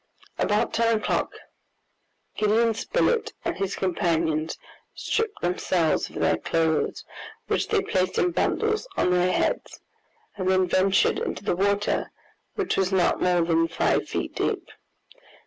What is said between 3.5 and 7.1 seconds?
his companions stripped themselves of their clothes,